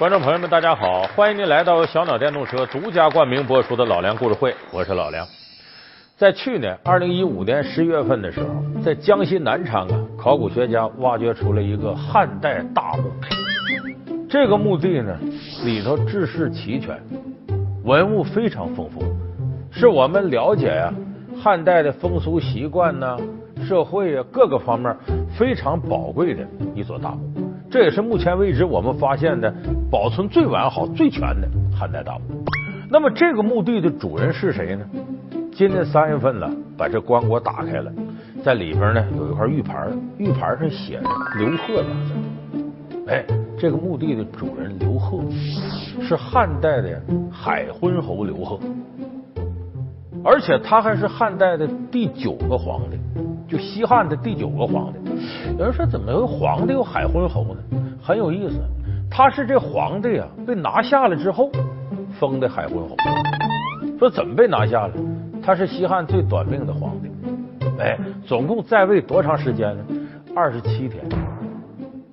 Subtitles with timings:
[0.00, 1.02] 观众朋友们，大家好！
[1.14, 5.26] 欢迎您来到小鸟电动车独家冠名播出的《老梁故事会》，我是老梁。
[6.16, 8.48] 在去年二零一五年十月份的时候，
[8.82, 13.12] 在江西南昌啊，考古学家挖掘出了一个汉代大墓。
[14.26, 15.14] 这个墓地呢，
[15.66, 16.98] 里头制式齐全，
[17.84, 19.02] 文物非常丰富，
[19.70, 20.90] 是我们了解呀
[21.38, 23.18] 汉代的风俗习惯呢、
[23.68, 24.96] 社会啊各个方面
[25.38, 26.42] 非常宝贵的
[26.74, 27.49] 一座大墓。
[27.70, 29.54] 这也是目前为止我们发现的
[29.90, 32.44] 保存最完好、最全的汉代大墓。
[32.90, 34.84] 那么这个墓地的主人是谁呢？
[35.52, 37.92] 今年三月份了，把这棺椁打开了，
[38.42, 39.86] 在里边呢有一块玉牌，
[40.18, 42.12] 玉牌上写着“刘贺”两字。
[43.06, 43.24] 哎，
[43.56, 45.22] 这个墓地的主人刘贺
[46.02, 48.58] 是汉代的海昏侯刘贺，
[50.24, 52.98] 而且他还是汉代的第九个皇帝，
[53.50, 54.98] 就西汉的第九个皇帝。
[55.58, 57.56] 有人说，怎么有皇帝有海昏侯呢？
[58.00, 58.60] 很有意思，
[59.10, 61.50] 他是这皇帝啊，被拿下了之后
[62.20, 62.94] 封的海昏侯。
[63.98, 64.92] 说怎么被拿下了？
[65.42, 67.10] 他是西汉最短命的皇帝，
[67.80, 69.84] 哎，总共在位多长时间呢？
[70.32, 71.02] 二十七天。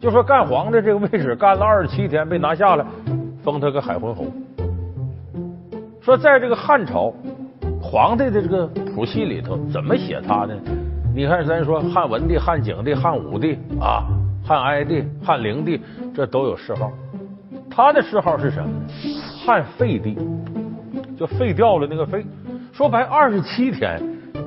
[0.00, 2.86] 就说干皇帝这个位置干了二十七天，被拿下了，
[3.44, 4.24] 封他个海昏侯。
[6.00, 7.12] 说在这个汉朝
[7.82, 10.54] 皇帝的这个谱系里头，怎么写他呢？
[11.16, 14.04] 你看，咱说汉文帝、汉景帝、汉武帝啊，
[14.44, 15.80] 汉哀帝、汉灵帝，
[16.14, 16.92] 这都有谥号。
[17.70, 18.68] 他的谥号是什么？
[19.46, 20.14] 汉废帝，
[21.16, 22.22] 就废掉了那个废。
[22.70, 23.98] 说白，二十七天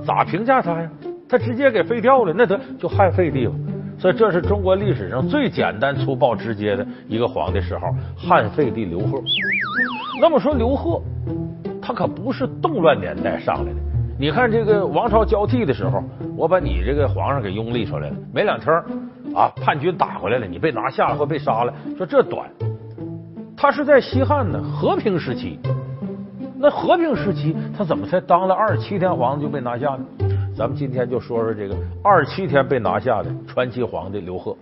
[0.06, 0.88] 咋评价他呀？
[1.28, 3.54] 他直接给废掉了，那得就汉废帝吧。
[3.98, 9.20] 所以这是中国历史上最简单、粗暴、直接的一个皇帝谥号——汉废帝刘贺。
[10.22, 11.02] 那么说刘贺，
[11.82, 13.80] 他可不是动乱年代上来的。
[14.22, 16.04] 你看这个王朝交替的时候，
[16.36, 18.76] 我把你这个皇上给拥立出来了，没两天
[19.34, 21.74] 啊，叛军打回来了，你被拿下了或被杀了。
[21.98, 22.46] 说这短，
[23.56, 25.58] 他是在西汉呢和平时期。
[26.58, 30.00] 那和平时期，他怎么才当了二十七天皇帝就被拿下呢？
[30.54, 34.54] 咱们今天就说说这个二十七天被拿下的传奇皇帝刘贺。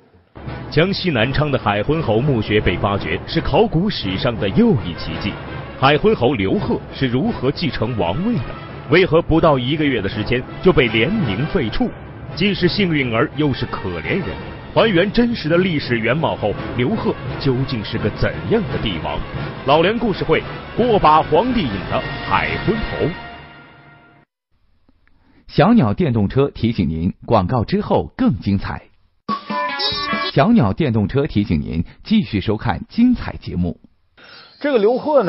[0.69, 5.33] 江西南昌的海昏侯墓穴被发掘，是考古史上的又一奇迹。
[5.79, 8.66] 海昏侯刘贺是如何继承王位的？
[8.89, 11.89] 为何不到一个月的时间就被联名废黜？
[12.35, 14.27] 既是幸运儿，又是可怜人。
[14.73, 19.19] 还原真实的历史原貌后，刘贺究竟是个怎样的帝王？
[19.65, 20.41] 老梁故事会
[20.77, 23.09] 过把皇帝瘾的海昏侯。
[25.47, 28.83] 小鸟电动车提醒您，广告之后更精彩。
[30.31, 33.81] 小鸟电动车提醒您，继续收看精彩节目。
[34.59, 35.25] 这个刘贺呢？